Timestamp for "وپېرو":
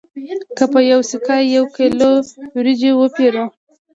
2.95-3.45